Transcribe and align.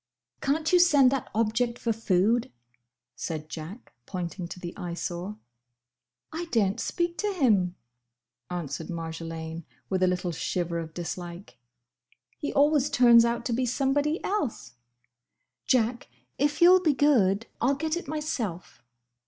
"Can't 0.41 0.73
you 0.73 0.79
send 0.79 1.11
that 1.11 1.29
object 1.35 1.77
for 1.77 1.93
food?" 1.93 2.51
said 3.15 3.49
Jack, 3.49 3.93
pointing 4.07 4.47
to 4.47 4.59
the 4.59 4.75
Eyesore. 4.75 5.37
"I 6.33 6.45
daren't 6.45 6.79
speak 6.79 7.19
to 7.19 7.31
him," 7.31 7.75
answered 8.49 8.89
Marjolaine, 8.89 9.63
with 9.91 10.01
a 10.01 10.07
little 10.07 10.31
shiver 10.31 10.79
of 10.79 10.95
dislike. 10.95 11.59
"He 12.39 12.51
always 12.51 12.89
turns 12.89 13.25
out 13.25 13.45
to 13.45 13.53
be 13.53 13.67
somebody 13.67 14.19
else. 14.23 14.73
Jack! 15.67 16.07
if 16.39 16.63
you 16.63 16.71
'll 16.73 16.79
be 16.81 16.95
good, 16.95 17.45
I 17.61 17.69
'll 17.69 17.75
get 17.75 17.95
it 17.95 18.07
myself!" 18.07 18.81